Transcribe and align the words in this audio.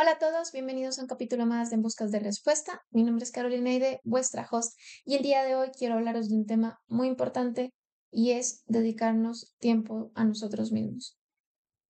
Hola 0.00 0.12
a 0.12 0.18
todos, 0.18 0.50
bienvenidos 0.52 0.98
a 0.98 1.02
un 1.02 1.08
capítulo 1.08 1.44
más 1.44 1.68
de 1.68 1.76
En 1.76 1.82
Buscas 1.82 2.10
de 2.10 2.20
Respuesta. 2.20 2.80
Mi 2.90 3.02
nombre 3.02 3.22
es 3.22 3.30
Carolina 3.30 3.70
Ide, 3.70 4.00
vuestra 4.02 4.48
host, 4.50 4.74
y 5.04 5.14
el 5.14 5.22
día 5.22 5.44
de 5.44 5.54
hoy 5.54 5.68
quiero 5.76 5.96
hablaros 5.96 6.30
de 6.30 6.36
un 6.36 6.46
tema 6.46 6.80
muy 6.88 7.06
importante 7.06 7.74
y 8.10 8.30
es 8.30 8.62
dedicarnos 8.64 9.54
tiempo 9.58 10.10
a 10.14 10.24
nosotros 10.24 10.72
mismos. 10.72 11.18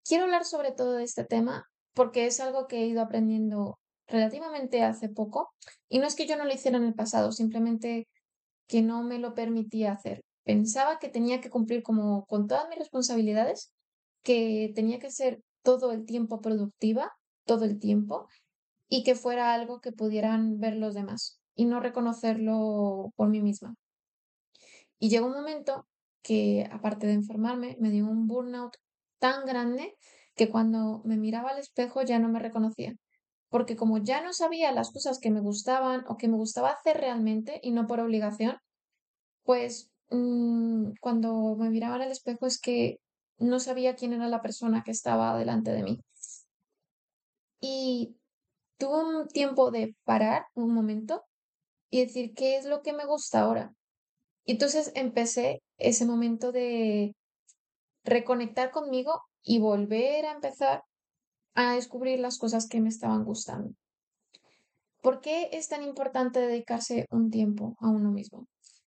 Quiero 0.04 0.24
hablar 0.24 0.44
sobre 0.44 0.72
todo 0.72 0.94
de 0.94 1.04
este 1.04 1.24
tema 1.24 1.66
porque 1.94 2.26
es 2.26 2.40
algo 2.40 2.66
que 2.66 2.78
he 2.78 2.86
ido 2.88 3.00
aprendiendo 3.00 3.78
relativamente 4.08 4.82
hace 4.82 5.08
poco 5.08 5.52
y 5.88 6.00
no 6.00 6.08
es 6.08 6.16
que 6.16 6.26
yo 6.26 6.36
no 6.36 6.46
lo 6.46 6.52
hiciera 6.52 6.78
en 6.78 6.86
el 6.86 6.94
pasado, 6.94 7.30
simplemente 7.30 8.08
que 8.66 8.82
no 8.82 9.04
me 9.04 9.20
lo 9.20 9.34
permitía 9.34 9.92
hacer. 9.92 10.24
Pensaba 10.42 10.98
que 10.98 11.10
tenía 11.10 11.40
que 11.40 11.48
cumplir 11.48 11.84
como 11.84 12.26
con 12.26 12.48
todas 12.48 12.68
mis 12.70 12.78
responsabilidades, 12.80 13.72
que 14.24 14.72
tenía 14.74 14.98
que 14.98 15.12
ser 15.12 15.40
todo 15.62 15.92
el 15.92 16.06
tiempo 16.06 16.40
productiva 16.40 17.12
todo 17.50 17.64
el 17.64 17.80
tiempo 17.80 18.28
y 18.88 19.02
que 19.02 19.16
fuera 19.16 19.52
algo 19.52 19.80
que 19.80 19.90
pudieran 19.90 20.60
ver 20.60 20.76
los 20.76 20.94
demás 20.94 21.40
y 21.56 21.64
no 21.64 21.80
reconocerlo 21.80 23.12
por 23.16 23.28
mí 23.28 23.42
misma. 23.42 23.74
Y 25.00 25.08
llegó 25.08 25.26
un 25.26 25.32
momento 25.32 25.84
que, 26.22 26.68
aparte 26.70 27.08
de 27.08 27.14
enfermarme, 27.14 27.76
me 27.80 27.90
dio 27.90 28.06
un 28.06 28.28
burnout 28.28 28.76
tan 29.18 29.46
grande 29.46 29.96
que 30.36 30.48
cuando 30.48 31.02
me 31.04 31.16
miraba 31.16 31.50
al 31.50 31.58
espejo 31.58 32.02
ya 32.02 32.20
no 32.20 32.28
me 32.28 32.38
reconocía. 32.38 32.94
Porque 33.48 33.74
como 33.74 33.98
ya 33.98 34.22
no 34.22 34.32
sabía 34.32 34.70
las 34.70 34.92
cosas 34.92 35.18
que 35.18 35.32
me 35.32 35.40
gustaban 35.40 36.04
o 36.06 36.16
que 36.16 36.28
me 36.28 36.36
gustaba 36.36 36.70
hacer 36.70 36.98
realmente 36.98 37.58
y 37.64 37.72
no 37.72 37.88
por 37.88 37.98
obligación, 37.98 38.58
pues 39.42 39.90
mm, 40.10 40.92
cuando 41.00 41.56
me 41.56 41.68
miraba 41.68 41.96
al 41.96 42.12
espejo 42.12 42.46
es 42.46 42.60
que 42.60 42.98
no 43.38 43.58
sabía 43.58 43.96
quién 43.96 44.12
era 44.12 44.28
la 44.28 44.40
persona 44.40 44.84
que 44.84 44.92
estaba 44.92 45.36
delante 45.36 45.72
de 45.72 45.82
mí. 45.82 46.00
Y 47.60 48.16
tuve 48.78 49.04
un 49.04 49.28
tiempo 49.28 49.70
de 49.70 49.94
parar 50.04 50.46
un 50.54 50.72
momento 50.74 51.22
y 51.90 52.00
decir, 52.00 52.32
¿qué 52.34 52.56
es 52.56 52.64
lo 52.64 52.82
que 52.82 52.92
me 52.92 53.04
gusta 53.06 53.40
ahora? 53.40 53.74
Y 54.44 54.52
entonces 54.52 54.92
empecé 54.94 55.62
ese 55.78 56.06
momento 56.06 56.52
de 56.52 57.14
reconectar 58.04 58.70
conmigo 58.70 59.20
y 59.42 59.58
volver 59.58 60.24
a 60.26 60.32
empezar 60.32 60.82
a 61.54 61.74
descubrir 61.74 62.20
las 62.20 62.38
cosas 62.38 62.68
que 62.68 62.80
me 62.80 62.88
estaban 62.88 63.24
gustando. 63.24 63.74
¿Por 65.02 65.20
qué 65.20 65.48
es 65.52 65.68
tan 65.68 65.82
importante 65.82 66.40
dedicarse 66.40 67.06
un 67.10 67.30
tiempo 67.30 67.76
a 67.80 67.88
uno 67.88 68.10
mismo? 68.10 68.46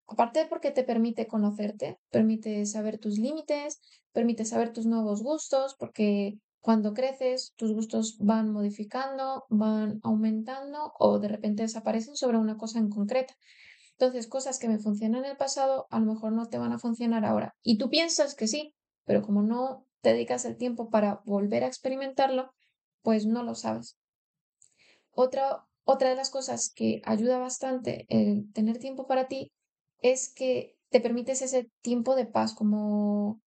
Aparte 0.07 0.39
de 0.39 0.45
porque 0.45 0.71
te 0.71 0.83
permite 0.83 1.25
conocerte, 1.25 1.97
permite 2.09 2.65
saber 2.65 2.99
tus 2.99 3.17
límites, 3.17 3.79
permite 4.11 4.43
saber 4.43 4.73
tus 4.73 4.85
nuevos 4.85 5.23
gustos, 5.23 5.75
porque 5.79 6.33
cuando 6.61 6.93
creces, 6.93 7.53
tus 7.55 7.73
gustos 7.73 8.17
van 8.19 8.51
modificando, 8.51 9.45
van 9.49 9.99
aumentando 10.03 10.93
o 10.99 11.19
de 11.19 11.27
repente 11.27 11.63
desaparecen 11.63 12.15
sobre 12.15 12.37
una 12.37 12.57
cosa 12.57 12.79
en 12.79 12.89
concreta. 12.89 13.33
Entonces, 13.93 14.27
cosas 14.27 14.59
que 14.59 14.69
me 14.69 14.79
funcionan 14.79 15.25
en 15.25 15.31
el 15.31 15.37
pasado 15.37 15.87
a 15.89 15.99
lo 15.99 16.05
mejor 16.05 16.33
no 16.33 16.47
te 16.47 16.59
van 16.59 16.71
a 16.71 16.79
funcionar 16.79 17.25
ahora. 17.25 17.55
Y 17.63 17.77
tú 17.77 17.89
piensas 17.89 18.35
que 18.35 18.47
sí, 18.47 18.73
pero 19.05 19.21
como 19.21 19.41
no 19.41 19.85
te 20.01 20.13
dedicas 20.13 20.45
el 20.45 20.57
tiempo 20.57 20.89
para 20.89 21.21
volver 21.25 21.63
a 21.63 21.67
experimentarlo, 21.67 22.51
pues 23.01 23.25
no 23.25 23.43
lo 23.43 23.55
sabes. 23.55 23.97
Otra, 25.11 25.65
otra 25.83 26.09
de 26.09 26.15
las 26.15 26.29
cosas 26.29 26.71
que 26.73 27.01
ayuda 27.05 27.39
bastante 27.39 28.05
el 28.09 28.51
tener 28.53 28.77
tiempo 28.77 29.07
para 29.07 29.27
ti 29.27 29.51
es 29.99 30.33
que 30.33 30.75
te 30.89 30.99
permites 30.99 31.41
ese 31.41 31.69
tiempo 31.81 32.15
de 32.15 32.25
paz, 32.25 32.53
como 32.53 33.41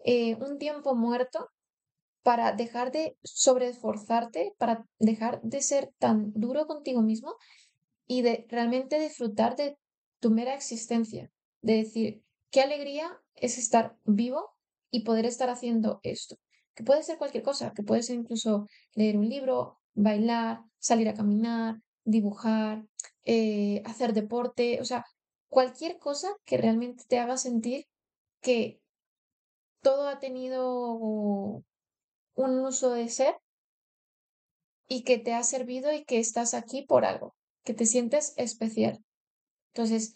eh, 0.00 0.36
un 0.36 0.58
tiempo 0.58 0.94
muerto 0.94 1.48
para 2.22 2.52
dejar 2.52 2.92
de 2.92 3.16
sobreesforzarte, 3.22 4.54
para 4.58 4.84
dejar 4.98 5.40
de 5.42 5.62
ser 5.62 5.92
tan 5.98 6.32
duro 6.34 6.66
contigo 6.66 7.02
mismo 7.02 7.36
y 8.06 8.22
de 8.22 8.46
realmente 8.48 8.98
disfrutar 9.00 9.56
de 9.56 9.78
tu 10.20 10.30
mera 10.30 10.54
existencia, 10.54 11.30
de 11.62 11.74
decir, 11.76 12.22
qué 12.50 12.62
alegría 12.62 13.20
es 13.34 13.58
estar 13.58 13.96
vivo 14.04 14.50
y 14.90 15.04
poder 15.04 15.26
estar 15.26 15.50
haciendo 15.50 16.00
esto, 16.02 16.36
que 16.74 16.84
puede 16.84 17.02
ser 17.02 17.18
cualquier 17.18 17.42
cosa, 17.42 17.72
que 17.74 17.82
puede 17.82 18.02
ser 18.02 18.16
incluso 18.16 18.66
leer 18.94 19.16
un 19.16 19.28
libro, 19.28 19.78
bailar, 19.94 20.60
salir 20.78 21.08
a 21.08 21.14
caminar, 21.14 21.76
dibujar, 22.04 22.86
eh, 23.24 23.82
hacer 23.84 24.12
deporte, 24.12 24.80
o 24.80 24.84
sea, 24.84 25.04
cualquier 25.48 25.98
cosa 25.98 26.28
que 26.44 26.56
realmente 26.56 27.04
te 27.08 27.18
haga 27.18 27.36
sentir 27.36 27.86
que 28.40 28.80
todo 29.82 30.08
ha 30.08 30.18
tenido 30.18 31.62
un 32.38 32.60
uso 32.60 32.90
de 32.90 33.08
ser 33.08 33.34
y 34.86 35.02
que 35.02 35.18
te 35.18 35.34
ha 35.34 35.42
servido 35.42 35.92
y 35.92 36.04
que 36.04 36.20
estás 36.20 36.54
aquí 36.54 36.82
por 36.82 37.04
algo, 37.04 37.34
que 37.64 37.74
te 37.74 37.84
sientes 37.84 38.32
especial. 38.36 39.04
Entonces, 39.74 40.14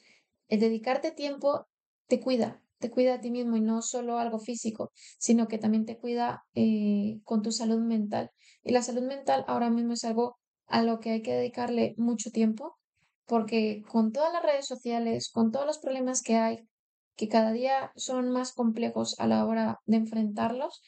el 0.49 0.61
dedicarte 0.61 1.11
tiempo 1.11 1.67
te 2.07 2.21
cuida, 2.21 2.63
te 2.79 2.91
cuida 2.91 3.15
a 3.15 3.21
ti 3.21 3.31
mismo 3.31 3.57
y 3.57 3.61
no 3.61 3.83
solo 3.83 4.19
algo 4.19 4.39
físico, 4.39 4.93
sino 5.19 5.49
que 5.49 5.59
también 5.59 5.85
te 5.85 5.99
cuida 5.99 6.45
eh, 6.55 7.21
con 7.25 7.43
tu 7.43 7.51
salud 7.51 7.81
mental. 7.81 8.31
Y 8.63 8.73
la 8.73 8.83
salud 8.83 9.03
mental 9.03 9.45
ahora 9.49 9.69
mismo 9.69 9.95
es 9.95 10.05
algo 10.05 10.37
a 10.67 10.83
lo 10.83 11.01
que 11.01 11.11
hay 11.11 11.23
que 11.23 11.35
dedicarle 11.35 11.95
mucho 11.99 12.31
tiempo, 12.31 12.79
porque 13.27 13.83
con 13.89 14.13
todas 14.13 14.33
las 14.33 14.45
redes 14.45 14.67
sociales, 14.67 15.29
con 15.29 15.51
todos 15.51 15.67
los 15.67 15.79
problemas 15.79 16.23
que 16.23 16.37
hay, 16.37 16.69
que 17.17 17.29
cada 17.29 17.53
día 17.53 17.93
son 17.97 18.31
más 18.31 18.53
complejos 18.53 19.19
a 19.19 19.27
la 19.27 19.45
hora 19.45 19.81
de 19.87 19.97
enfrentarlos, 19.97 20.81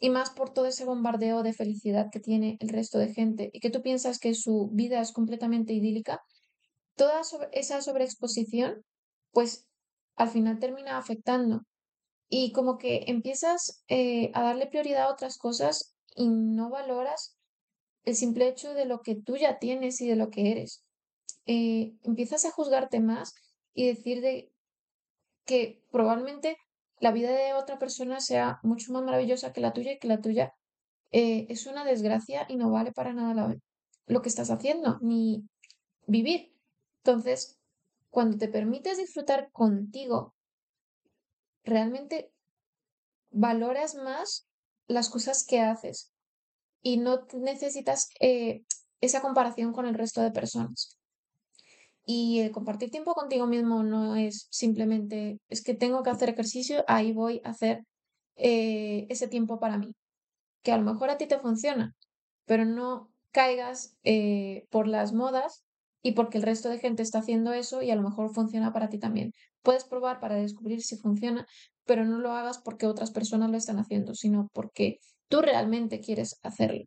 y 0.00 0.10
más 0.10 0.30
por 0.30 0.50
todo 0.50 0.66
ese 0.66 0.84
bombardeo 0.84 1.42
de 1.42 1.52
felicidad 1.52 2.08
que 2.12 2.20
tiene 2.20 2.56
el 2.60 2.68
resto 2.68 2.98
de 2.98 3.12
gente 3.12 3.50
y 3.52 3.60
que 3.60 3.70
tú 3.70 3.82
piensas 3.82 4.18
que 4.18 4.34
su 4.34 4.70
vida 4.72 5.00
es 5.00 5.12
completamente 5.12 5.72
idílica, 5.72 6.22
toda 6.96 7.22
esa 7.52 7.80
sobreexposición, 7.80 8.84
pues 9.32 9.66
al 10.16 10.28
final 10.28 10.58
termina 10.58 10.98
afectando. 10.98 11.62
Y 12.28 12.52
como 12.52 12.76
que 12.76 13.04
empiezas 13.06 13.82
eh, 13.88 14.30
a 14.34 14.42
darle 14.42 14.66
prioridad 14.66 15.04
a 15.04 15.12
otras 15.12 15.38
cosas 15.38 15.94
y 16.14 16.28
no 16.28 16.68
valoras 16.68 17.36
el 18.04 18.16
simple 18.16 18.48
hecho 18.48 18.74
de 18.74 18.84
lo 18.84 19.00
que 19.00 19.14
tú 19.14 19.36
ya 19.36 19.58
tienes 19.58 20.00
y 20.00 20.08
de 20.08 20.16
lo 20.16 20.28
que 20.28 20.50
eres. 20.50 20.84
Eh, 21.46 21.94
empiezas 22.02 22.44
a 22.44 22.50
juzgarte 22.50 23.00
más 23.00 23.34
y 23.72 23.86
decir 23.86 24.20
de 24.20 24.52
que 25.46 25.82
probablemente 25.90 26.58
la 27.00 27.12
vida 27.12 27.30
de 27.30 27.54
otra 27.54 27.78
persona 27.78 28.20
sea 28.20 28.58
mucho 28.62 28.92
más 28.92 29.02
maravillosa 29.02 29.52
que 29.52 29.60
la 29.60 29.72
tuya 29.72 29.92
y 29.92 29.98
que 29.98 30.08
la 30.08 30.20
tuya 30.20 30.54
eh, 31.10 31.46
es 31.48 31.66
una 31.66 31.84
desgracia 31.84 32.46
y 32.48 32.56
no 32.56 32.70
vale 32.70 32.92
para 32.92 33.12
nada 33.12 33.54
lo 34.06 34.22
que 34.22 34.28
estás 34.28 34.50
haciendo, 34.50 34.98
ni 35.00 35.48
vivir. 36.06 36.52
Entonces, 37.04 37.58
cuando 38.10 38.36
te 38.38 38.48
permites 38.48 38.98
disfrutar 38.98 39.50
contigo, 39.52 40.34
realmente 41.64 42.32
valoras 43.30 43.94
más 43.94 44.48
las 44.86 45.10
cosas 45.10 45.44
que 45.46 45.60
haces 45.60 46.12
y 46.82 46.96
no 46.96 47.26
necesitas 47.34 48.08
eh, 48.20 48.62
esa 49.00 49.20
comparación 49.20 49.72
con 49.72 49.86
el 49.86 49.94
resto 49.94 50.20
de 50.22 50.30
personas. 50.30 50.97
Y 52.10 52.40
el 52.40 52.52
compartir 52.52 52.90
tiempo 52.90 53.12
contigo 53.12 53.46
mismo 53.46 53.82
no 53.82 54.16
es 54.16 54.46
simplemente, 54.50 55.40
es 55.50 55.62
que 55.62 55.74
tengo 55.74 56.02
que 56.02 56.08
hacer 56.08 56.30
ejercicio, 56.30 56.82
ahí 56.88 57.12
voy 57.12 57.42
a 57.44 57.50
hacer 57.50 57.84
eh, 58.36 59.06
ese 59.10 59.28
tiempo 59.28 59.60
para 59.60 59.76
mí. 59.76 59.94
Que 60.62 60.72
a 60.72 60.78
lo 60.78 60.84
mejor 60.84 61.10
a 61.10 61.18
ti 61.18 61.26
te 61.26 61.38
funciona, 61.38 61.94
pero 62.46 62.64
no 62.64 63.10
caigas 63.30 63.98
eh, 64.04 64.64
por 64.70 64.88
las 64.88 65.12
modas 65.12 65.66
y 66.02 66.12
porque 66.12 66.38
el 66.38 66.44
resto 66.44 66.70
de 66.70 66.78
gente 66.78 67.02
está 67.02 67.18
haciendo 67.18 67.52
eso 67.52 67.82
y 67.82 67.90
a 67.90 67.96
lo 67.96 68.02
mejor 68.02 68.32
funciona 68.32 68.72
para 68.72 68.88
ti 68.88 68.98
también. 68.98 69.32
Puedes 69.60 69.84
probar 69.84 70.18
para 70.18 70.36
descubrir 70.36 70.82
si 70.82 70.96
funciona, 70.96 71.46
pero 71.84 72.06
no 72.06 72.20
lo 72.20 72.32
hagas 72.32 72.56
porque 72.56 72.86
otras 72.86 73.10
personas 73.10 73.50
lo 73.50 73.58
están 73.58 73.78
haciendo, 73.78 74.14
sino 74.14 74.48
porque 74.54 74.96
tú 75.28 75.42
realmente 75.42 76.00
quieres 76.00 76.40
hacerlo. 76.42 76.86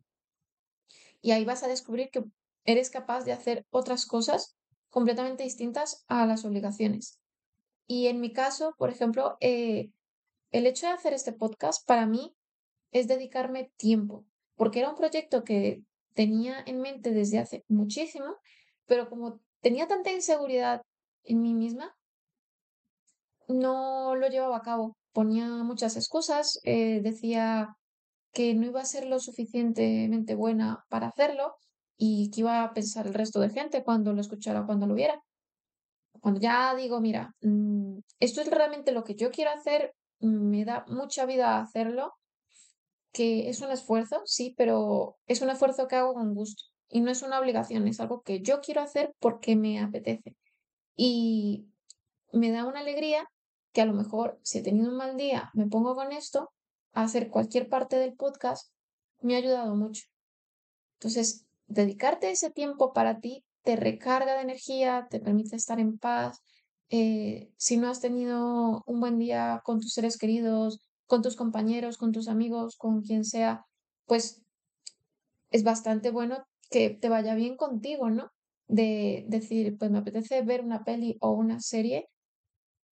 Y 1.20 1.30
ahí 1.30 1.44
vas 1.44 1.62
a 1.62 1.68
descubrir 1.68 2.10
que 2.10 2.24
eres 2.64 2.90
capaz 2.90 3.22
de 3.22 3.30
hacer 3.30 3.64
otras 3.70 4.04
cosas 4.04 4.56
completamente 4.92 5.42
distintas 5.42 6.04
a 6.06 6.26
las 6.26 6.44
obligaciones. 6.44 7.18
Y 7.86 8.08
en 8.08 8.20
mi 8.20 8.30
caso, 8.30 8.74
por 8.76 8.90
ejemplo, 8.90 9.38
eh, 9.40 9.90
el 10.50 10.66
hecho 10.66 10.86
de 10.86 10.92
hacer 10.92 11.14
este 11.14 11.32
podcast 11.32 11.84
para 11.86 12.06
mí 12.06 12.36
es 12.90 13.08
dedicarme 13.08 13.72
tiempo, 13.76 14.26
porque 14.54 14.80
era 14.80 14.90
un 14.90 14.94
proyecto 14.94 15.44
que 15.44 15.82
tenía 16.12 16.62
en 16.66 16.82
mente 16.82 17.10
desde 17.10 17.38
hace 17.38 17.64
muchísimo, 17.68 18.36
pero 18.84 19.08
como 19.08 19.40
tenía 19.62 19.88
tanta 19.88 20.12
inseguridad 20.12 20.82
en 21.24 21.40
mí 21.40 21.54
misma, 21.54 21.96
no 23.48 24.14
lo 24.14 24.28
llevaba 24.28 24.58
a 24.58 24.62
cabo. 24.62 24.98
Ponía 25.12 25.46
muchas 25.64 25.96
excusas, 25.96 26.60
eh, 26.64 27.00
decía 27.02 27.78
que 28.32 28.54
no 28.54 28.66
iba 28.66 28.82
a 28.82 28.84
ser 28.84 29.06
lo 29.06 29.20
suficientemente 29.20 30.34
buena 30.34 30.84
para 30.90 31.08
hacerlo 31.08 31.56
y 32.04 32.32
qué 32.32 32.40
iba 32.40 32.64
a 32.64 32.74
pensar 32.74 33.06
el 33.06 33.14
resto 33.14 33.38
de 33.38 33.48
gente 33.48 33.84
cuando 33.84 34.12
lo 34.12 34.20
escuchara, 34.20 34.66
cuando 34.66 34.88
lo 34.88 34.94
viera. 34.94 35.22
Cuando 36.20 36.40
ya 36.40 36.74
digo, 36.74 37.00
mira, 37.00 37.36
mm, 37.42 37.98
esto 38.18 38.40
es 38.40 38.50
realmente 38.50 38.90
lo 38.90 39.04
que 39.04 39.14
yo 39.14 39.30
quiero 39.30 39.52
hacer, 39.52 39.94
me 40.18 40.64
da 40.64 40.84
mucha 40.88 41.26
vida 41.26 41.60
hacerlo, 41.60 42.14
que 43.12 43.48
es 43.48 43.60
un 43.60 43.70
esfuerzo, 43.70 44.20
sí, 44.24 44.52
pero 44.58 45.16
es 45.28 45.42
un 45.42 45.50
esfuerzo 45.50 45.86
que 45.86 45.94
hago 45.94 46.14
con 46.14 46.34
gusto 46.34 46.64
y 46.88 47.02
no 47.02 47.10
es 47.12 47.22
una 47.22 47.38
obligación, 47.38 47.86
es 47.86 48.00
algo 48.00 48.22
que 48.22 48.40
yo 48.40 48.60
quiero 48.62 48.80
hacer 48.80 49.14
porque 49.20 49.54
me 49.54 49.78
apetece. 49.78 50.34
Y 50.96 51.68
me 52.32 52.50
da 52.50 52.66
una 52.66 52.80
alegría 52.80 53.30
que 53.72 53.80
a 53.80 53.86
lo 53.86 53.92
mejor 53.92 54.40
si 54.42 54.58
he 54.58 54.62
tenido 54.62 54.90
un 54.90 54.96
mal 54.96 55.16
día, 55.16 55.52
me 55.54 55.68
pongo 55.68 55.94
con 55.94 56.10
esto, 56.10 56.50
a 56.94 57.04
hacer 57.04 57.30
cualquier 57.30 57.68
parte 57.68 57.94
del 57.94 58.14
podcast, 58.14 58.72
me 59.20 59.36
ha 59.36 59.38
ayudado 59.38 59.76
mucho. 59.76 60.02
Entonces, 60.94 61.46
dedicarte 61.72 62.30
ese 62.30 62.50
tiempo 62.50 62.92
para 62.92 63.20
ti 63.20 63.44
te 63.62 63.76
recarga 63.76 64.34
de 64.34 64.42
energía, 64.42 65.06
te 65.10 65.20
permite 65.20 65.56
estar 65.56 65.78
en 65.80 65.98
paz. 65.98 66.42
Eh, 66.90 67.50
si 67.56 67.76
no 67.76 67.88
has 67.88 68.00
tenido 68.00 68.82
un 68.86 69.00
buen 69.00 69.18
día 69.18 69.62
con 69.64 69.80
tus 69.80 69.92
seres 69.92 70.18
queridos, 70.18 70.80
con 71.06 71.22
tus 71.22 71.36
compañeros, 71.36 71.96
con 71.96 72.12
tus 72.12 72.28
amigos, 72.28 72.76
con 72.76 73.02
quien 73.02 73.24
sea, 73.24 73.64
pues 74.06 74.42
es 75.50 75.62
bastante 75.62 76.10
bueno 76.10 76.44
que 76.70 76.90
te 76.90 77.08
vaya 77.08 77.34
bien 77.34 77.56
contigo, 77.56 78.10
¿no? 78.10 78.30
De 78.66 79.24
decir, 79.28 79.76
pues 79.78 79.90
me 79.90 79.98
apetece 79.98 80.42
ver 80.42 80.62
una 80.62 80.84
peli 80.84 81.16
o 81.20 81.30
una 81.32 81.60
serie 81.60 82.08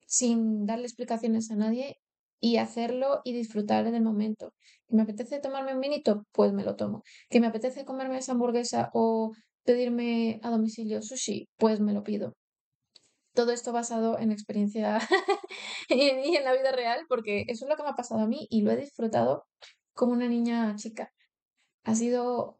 sin 0.06 0.66
darle 0.66 0.84
explicaciones 0.84 1.50
a 1.50 1.56
nadie 1.56 1.96
y 2.40 2.56
hacerlo 2.56 3.20
y 3.24 3.32
disfrutar 3.34 3.90
del 3.90 4.02
momento. 4.02 4.54
¿Que 4.88 4.96
me 4.96 5.02
apetece 5.02 5.40
tomarme 5.40 5.74
un 5.74 5.80
vinito? 5.80 6.26
Pues 6.32 6.52
me 6.52 6.64
lo 6.64 6.76
tomo. 6.76 7.02
¿Que 7.28 7.40
me 7.40 7.46
apetece 7.46 7.84
comerme 7.84 8.18
esa 8.18 8.32
hamburguesa 8.32 8.90
o 8.94 9.32
pedirme 9.64 10.40
a 10.42 10.50
domicilio 10.50 11.02
sushi? 11.02 11.48
Pues 11.58 11.80
me 11.80 11.92
lo 11.92 12.02
pido. 12.02 12.34
Todo 13.34 13.52
esto 13.52 13.72
basado 13.72 14.18
en 14.18 14.32
experiencia 14.32 14.98
y 15.88 16.36
en 16.36 16.44
la 16.44 16.52
vida 16.52 16.72
real, 16.72 17.04
porque 17.08 17.44
eso 17.48 17.64
es 17.64 17.68
lo 17.68 17.76
que 17.76 17.84
me 17.84 17.90
ha 17.90 17.94
pasado 17.94 18.22
a 18.22 18.26
mí 18.26 18.46
y 18.50 18.62
lo 18.62 18.72
he 18.72 18.76
disfrutado 18.76 19.44
como 19.94 20.12
una 20.12 20.28
niña 20.28 20.74
chica. 20.76 21.12
Ha 21.84 21.94
sido 21.94 22.58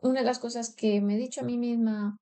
una 0.00 0.20
de 0.20 0.26
las 0.26 0.38
cosas 0.38 0.74
que 0.74 1.00
me 1.00 1.14
he 1.14 1.18
dicho 1.18 1.40
a 1.40 1.44
mí 1.44 1.58
misma 1.58 2.16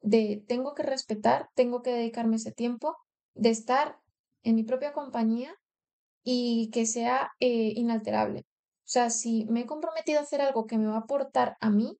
de 0.00 0.44
tengo 0.46 0.74
que 0.74 0.82
respetar, 0.82 1.48
tengo 1.54 1.82
que 1.82 1.90
dedicarme 1.90 2.36
ese 2.36 2.52
tiempo, 2.52 2.96
de 3.34 3.48
estar 3.50 3.98
en 4.42 4.54
mi 4.54 4.62
propia 4.62 4.92
compañía 4.92 5.54
y 6.24 6.70
que 6.72 6.86
sea 6.86 7.30
eh, 7.40 7.72
inalterable. 7.76 8.40
O 8.40 8.86
sea, 8.86 9.10
si 9.10 9.46
me 9.46 9.60
he 9.60 9.66
comprometido 9.66 10.18
a 10.20 10.22
hacer 10.22 10.40
algo 10.40 10.66
que 10.66 10.78
me 10.78 10.86
va 10.88 10.96
a 10.96 10.98
aportar 11.00 11.56
a 11.60 11.70
mí, 11.70 11.98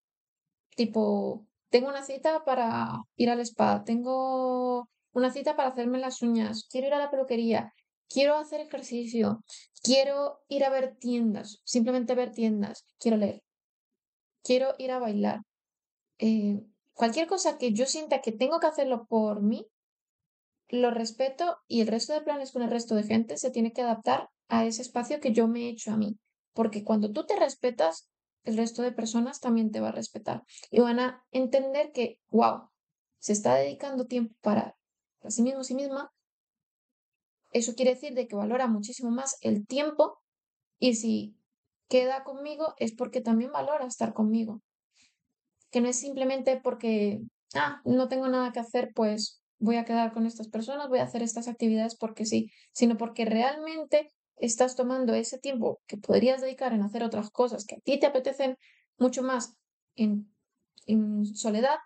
tipo, 0.76 1.47
tengo 1.71 1.88
una 1.88 2.03
cita 2.03 2.44
para 2.44 3.03
ir 3.17 3.31
al 3.31 3.41
spa, 3.41 3.85
tengo 3.85 4.88
una 5.12 5.31
cita 5.32 5.56
para 5.56 5.69
hacerme 5.71 5.99
las 5.99 6.23
uñas, 6.23 6.67
quiero 6.71 6.88
ir 6.88 6.94
a 6.94 6.99
la 6.99 7.11
peluquería, 7.11 7.73
quiero 8.09 8.37
hacer 8.37 8.61
ejercicio, 8.61 9.41
quiero 9.82 10.41
ir 10.49 10.65
a 10.65 10.70
ver 10.70 10.97
tiendas, 10.99 11.61
simplemente 11.65 12.15
ver 12.15 12.32
tiendas, 12.32 12.85
quiero 12.99 13.17
leer, 13.17 13.43
quiero 14.43 14.75
ir 14.79 14.91
a 14.93 14.99
bailar. 14.99 15.41
Eh, 16.19 16.61
cualquier 16.94 17.27
cosa 17.27 17.59
que 17.59 17.73
yo 17.73 17.87
sienta 17.87 18.20
que 18.20 18.32
tengo 18.32 18.61
que 18.61 18.67
hacerlo 18.67 19.06
por 19.09 19.43
mí, 19.43 19.67
lo 20.69 20.91
respeto 20.91 21.59
y 21.69 21.81
el 21.81 21.89
resto 21.89 22.13
de 22.13 22.23
planes 22.23 22.53
con 22.53 22.63
el 22.63 22.71
resto 22.71 22.95
de 22.95 23.05
gente 23.05 23.37
se 23.37 23.51
tiene 23.51 23.73
que 23.73 23.83
adaptar 23.83 24.29
a 24.49 24.65
ese 24.65 24.83
espacio 24.83 25.21
que 25.21 25.33
yo 25.33 25.49
me 25.49 25.63
he 25.63 25.69
hecho 25.71 25.93
a 25.93 25.97
mí. 25.97 26.19
Porque 26.53 26.85
cuando 26.85 27.13
tú 27.13 27.27
te 27.27 27.37
respetas, 27.37 28.09
el 28.45 28.57
resto 28.57 28.83
de 28.83 28.93
personas 28.93 29.41
también 29.41 29.71
te 29.71 29.81
va 29.81 29.89
a 29.89 29.93
respetar 29.93 30.45
y 30.71 30.81
van 30.81 31.01
a 31.01 31.25
entender 31.31 31.93
que, 31.93 32.19
wow, 32.29 32.69
se 33.19 33.33
está 33.33 33.55
dedicando 33.55 34.07
tiempo 34.07 34.35
para, 34.43 34.77
para 35.19 35.31
sí 35.31 35.43
mismo, 35.43 35.65
sí 35.65 35.75
misma. 35.75 36.13
Eso 37.51 37.75
quiere 37.75 37.95
decir 37.95 38.15
de 38.15 38.27
que 38.29 38.37
valora 38.37 38.67
muchísimo 38.67 39.11
más 39.11 39.39
el 39.41 39.67
tiempo 39.67 40.19
y 40.79 40.95
si 40.97 41.37
queda 41.89 42.25
conmigo 42.25 42.75
es 42.79 42.93
porque 42.93 43.21
también 43.21 43.53
valora 43.53 43.87
estar 43.87 44.13
conmigo. 44.13 44.61
Que 45.71 45.81
no 45.81 45.89
es 45.89 45.99
simplemente 45.99 46.61
porque, 46.63 47.21
ah, 47.55 47.81
no 47.85 48.09
tengo 48.09 48.29
nada 48.29 48.53
que 48.53 48.61
hacer, 48.61 48.91
pues 48.95 49.44
voy 49.65 49.77
a 49.77 49.85
quedar 49.85 50.13
con 50.13 50.27
estas 50.27 50.49
personas, 50.49 50.89
voy 50.89 50.99
a 50.99 51.05
hacer 51.05 51.23
estas 51.23 51.49
actividades 51.49 51.97
porque 51.97 52.27
sí, 52.27 52.51
sino 52.73 52.97
porque 52.97 53.25
realmente 53.25 54.13
estás 54.37 54.77
tomando 54.77 55.15
ese 55.15 55.39
tiempo 55.39 55.81
que 55.87 55.97
podrías 55.97 56.41
dedicar 56.41 56.73
en 56.73 56.83
hacer 56.83 57.03
otras 57.03 57.31
cosas 57.31 57.65
que 57.65 57.77
a 57.77 57.81
ti 57.81 57.99
te 57.99 58.07
apetecen 58.07 58.57
mucho 58.99 59.23
más 59.23 59.55
en, 59.97 60.31
en 60.87 61.25
soledad 61.25 61.79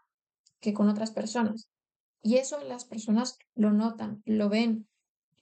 que 0.60 0.74
con 0.74 0.88
otras 0.88 1.12
personas. 1.12 1.68
Y 2.20 2.38
eso 2.38 2.62
las 2.64 2.84
personas 2.84 3.38
lo 3.54 3.70
notan, 3.70 4.22
lo 4.24 4.48
ven 4.48 4.88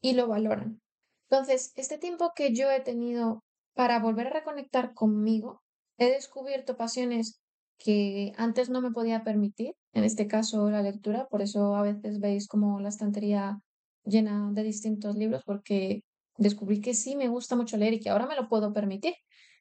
y 0.02 0.12
lo 0.12 0.28
valoran. 0.28 0.82
Entonces, 1.30 1.72
este 1.76 1.96
tiempo 1.96 2.32
que 2.36 2.54
yo 2.54 2.70
he 2.70 2.80
tenido 2.80 3.42
para 3.74 3.98
volver 3.98 4.28
a 4.28 4.30
reconectar 4.30 4.92
conmigo, 4.92 5.62
he 5.96 6.10
descubierto 6.10 6.76
pasiones 6.76 7.40
que 7.78 8.32
antes 8.36 8.70
no 8.70 8.80
me 8.80 8.90
podía 8.90 9.24
permitir, 9.24 9.74
en 9.92 10.04
este 10.04 10.26
caso 10.26 10.70
la 10.70 10.82
lectura, 10.82 11.26
por 11.28 11.42
eso 11.42 11.76
a 11.76 11.82
veces 11.82 12.20
veis 12.20 12.48
como 12.48 12.80
la 12.80 12.88
estantería 12.88 13.58
llena 14.04 14.50
de 14.52 14.62
distintos 14.62 15.16
libros, 15.16 15.42
porque 15.44 16.02
descubrí 16.38 16.80
que 16.80 16.94
sí 16.94 17.16
me 17.16 17.28
gusta 17.28 17.56
mucho 17.56 17.76
leer 17.76 17.94
y 17.94 18.00
que 18.00 18.10
ahora 18.10 18.26
me 18.26 18.36
lo 18.36 18.48
puedo 18.48 18.72
permitir, 18.72 19.14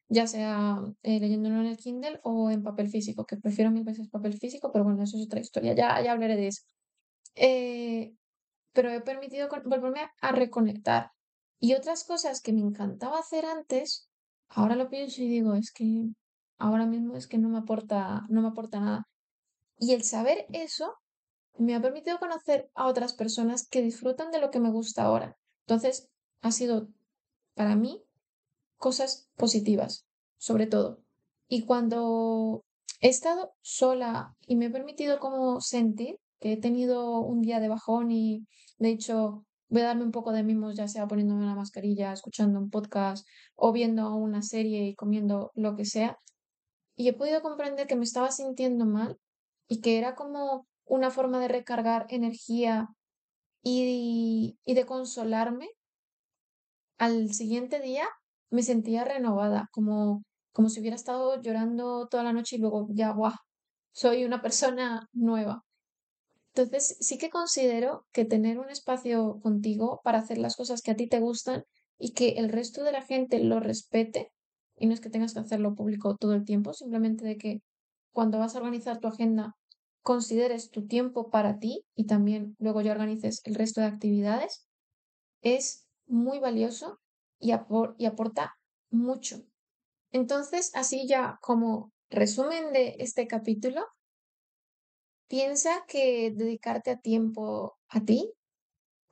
ya 0.08 0.26
sea 0.26 0.78
eh, 1.02 1.20
leyéndolo 1.20 1.60
en 1.60 1.66
el 1.66 1.76
Kindle 1.76 2.20
o 2.22 2.50
en 2.50 2.62
papel 2.62 2.88
físico, 2.88 3.26
que 3.26 3.36
prefiero 3.36 3.70
mil 3.70 3.84
veces 3.84 4.08
papel 4.08 4.38
físico, 4.38 4.70
pero 4.72 4.84
bueno, 4.84 5.02
eso 5.02 5.16
es 5.16 5.24
otra 5.26 5.40
historia, 5.40 5.74
ya, 5.74 6.00
ya 6.02 6.12
hablaré 6.12 6.36
de 6.36 6.48
eso. 6.48 6.62
Eh, 7.34 8.14
pero 8.72 8.90
he 8.90 9.00
permitido 9.00 9.48
volverme 9.64 10.02
a 10.20 10.32
reconectar. 10.32 11.10
Y 11.58 11.74
otras 11.74 12.04
cosas 12.04 12.42
que 12.42 12.52
me 12.52 12.60
encantaba 12.60 13.18
hacer 13.18 13.46
antes, 13.46 14.10
ahora 14.48 14.76
lo 14.76 14.90
pienso 14.90 15.22
y 15.22 15.28
digo, 15.28 15.54
es 15.54 15.72
que 15.72 16.08
ahora 16.58 16.86
mismo 16.86 17.16
es 17.16 17.26
que 17.26 17.38
no 17.38 17.48
me 17.48 17.58
aporta, 17.58 18.22
no 18.28 18.42
me 18.42 18.48
aporta 18.48 18.80
nada. 18.80 19.06
Y 19.78 19.92
el 19.92 20.04
saber 20.04 20.46
eso 20.52 20.94
me 21.58 21.74
ha 21.74 21.82
permitido 21.82 22.18
conocer 22.18 22.70
a 22.74 22.86
otras 22.86 23.14
personas 23.14 23.66
que 23.68 23.82
disfrutan 23.82 24.30
de 24.30 24.40
lo 24.40 24.50
que 24.50 24.60
me 24.60 24.70
gusta 24.70 25.04
ahora. 25.04 25.36
Entonces, 25.66 26.08
ha 26.42 26.52
sido 26.52 26.88
para 27.54 27.76
mí 27.76 28.02
cosas 28.76 29.28
positivas, 29.36 30.06
sobre 30.38 30.66
todo. 30.66 31.00
Y 31.48 31.64
cuando 31.64 32.64
he 33.00 33.08
estado 33.08 33.52
sola 33.62 34.34
y 34.46 34.56
me 34.56 34.66
he 34.66 34.70
permitido 34.70 35.18
como 35.18 35.60
sentir 35.60 36.18
que 36.40 36.52
he 36.52 36.56
tenido 36.56 37.20
un 37.20 37.40
día 37.40 37.60
de 37.60 37.68
bajón 37.68 38.10
y 38.10 38.46
de 38.78 38.90
hecho 38.90 39.44
voy 39.68 39.82
a 39.82 39.86
darme 39.86 40.04
un 40.04 40.12
poco 40.12 40.32
de 40.32 40.42
mimos, 40.42 40.76
ya 40.76 40.88
sea 40.88 41.08
poniéndome 41.08 41.44
una 41.44 41.54
mascarilla, 41.54 42.12
escuchando 42.12 42.58
un 42.58 42.70
podcast 42.70 43.26
o 43.54 43.72
viendo 43.72 44.14
una 44.14 44.42
serie 44.42 44.86
y 44.86 44.94
comiendo 44.94 45.50
lo 45.54 45.74
que 45.74 45.84
sea, 45.84 46.18
y 46.96 47.08
he 47.08 47.12
podido 47.12 47.42
comprender 47.42 47.86
que 47.86 47.96
me 47.96 48.04
estaba 48.04 48.32
sintiendo 48.32 48.86
mal 48.86 49.18
y 49.68 49.80
que 49.80 49.98
era 49.98 50.14
como 50.14 50.66
una 50.86 51.10
forma 51.10 51.38
de 51.40 51.48
recargar 51.48 52.06
energía 52.08 52.88
y, 53.62 54.58
y 54.64 54.74
de 54.74 54.86
consolarme. 54.86 55.68
Al 56.98 57.32
siguiente 57.34 57.80
día 57.80 58.08
me 58.50 58.62
sentía 58.62 59.04
renovada, 59.04 59.68
como, 59.72 60.24
como 60.52 60.70
si 60.70 60.80
hubiera 60.80 60.96
estado 60.96 61.40
llorando 61.42 62.08
toda 62.08 62.24
la 62.24 62.32
noche 62.32 62.56
y 62.56 62.60
luego 62.60 62.88
ya, 62.90 63.10
guau, 63.12 63.34
soy 63.92 64.24
una 64.24 64.40
persona 64.40 65.08
nueva. 65.12 65.62
Entonces, 66.54 66.96
sí 67.00 67.18
que 67.18 67.28
considero 67.28 68.06
que 68.12 68.24
tener 68.24 68.58
un 68.58 68.70
espacio 68.70 69.40
contigo 69.42 70.00
para 70.02 70.18
hacer 70.18 70.38
las 70.38 70.56
cosas 70.56 70.80
que 70.80 70.92
a 70.92 70.96
ti 70.96 71.06
te 71.08 71.20
gustan 71.20 71.64
y 71.98 72.12
que 72.14 72.30
el 72.38 72.48
resto 72.48 72.82
de 72.82 72.92
la 72.92 73.02
gente 73.02 73.40
lo 73.40 73.60
respete 73.60 74.32
y 74.76 74.86
no 74.86 74.94
es 74.94 75.00
que 75.00 75.10
tengas 75.10 75.34
que 75.34 75.40
hacerlo 75.40 75.74
público 75.74 76.16
todo 76.16 76.34
el 76.34 76.44
tiempo, 76.44 76.72
simplemente 76.72 77.24
de 77.24 77.38
que 77.38 77.60
cuando 78.12 78.38
vas 78.38 78.54
a 78.54 78.58
organizar 78.58 78.98
tu 78.98 79.08
agenda 79.08 79.54
consideres 80.02 80.70
tu 80.70 80.86
tiempo 80.86 81.30
para 81.30 81.58
ti 81.58 81.84
y 81.96 82.06
también 82.06 82.54
luego 82.58 82.80
ya 82.80 82.92
organices 82.92 83.40
el 83.44 83.56
resto 83.56 83.80
de 83.80 83.88
actividades, 83.88 84.66
es 85.42 85.86
muy 86.06 86.38
valioso 86.38 87.00
y, 87.40 87.52
aporta 87.52 88.54
mucho. 88.90 89.42
Entonces, 90.12 90.70
así 90.74 91.06
ya 91.06 91.38
como 91.42 91.92
resumen 92.08 92.72
de 92.72 92.96
este 93.00 93.26
capítulo, 93.26 93.84
piensa 95.28 95.84
que 95.88 96.30
dedicarte 96.30 96.92
a 96.92 97.00
tiempo 97.00 97.76
a 97.88 98.00
ti 98.04 98.32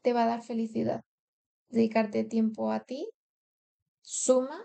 te 0.02 0.12
va 0.12 0.25
a 0.25 0.28
dar 0.28 0.42
felicidad. 0.42 1.02
Dedicarte 1.68 2.25
tiempo 2.25 2.71
a 2.71 2.85
ti 2.85 3.09
suma 4.02 4.64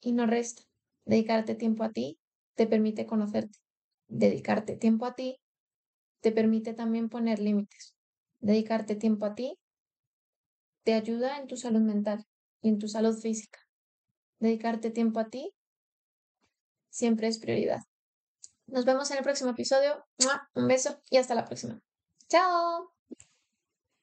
y 0.00 0.12
no 0.12 0.26
resta. 0.26 0.62
Dedicarte 1.04 1.54
tiempo 1.54 1.84
a 1.84 1.90
ti 1.90 2.18
te 2.54 2.66
permite 2.66 3.06
conocerte. 3.06 3.58
Dedicarte 4.08 4.76
tiempo 4.76 5.06
a 5.06 5.14
ti 5.14 5.40
te 6.20 6.32
permite 6.32 6.74
también 6.74 7.08
poner 7.08 7.38
límites. 7.38 7.94
Dedicarte 8.40 8.96
tiempo 8.96 9.26
a 9.26 9.34
ti 9.34 9.58
te 10.82 10.94
ayuda 10.94 11.38
en 11.38 11.46
tu 11.46 11.56
salud 11.56 11.80
mental 11.80 12.26
y 12.62 12.68
en 12.68 12.78
tu 12.78 12.88
salud 12.88 13.18
física. 13.18 13.60
Dedicarte 14.38 14.90
tiempo 14.90 15.20
a 15.20 15.28
ti 15.28 15.52
siempre 16.88 17.28
es 17.28 17.38
prioridad. 17.38 17.80
Nos 18.66 18.84
vemos 18.84 19.10
en 19.10 19.18
el 19.18 19.24
próximo 19.24 19.50
episodio. 19.50 20.04
Un 20.54 20.68
beso 20.68 21.00
y 21.10 21.16
hasta 21.16 21.34
la 21.34 21.44
próxima. 21.44 21.80
Chao. 22.28 22.99